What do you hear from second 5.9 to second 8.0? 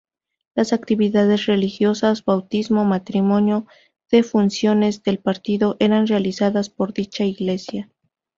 realizadas por dicha iglesia.